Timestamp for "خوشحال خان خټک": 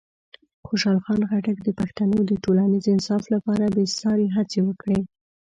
0.67-1.57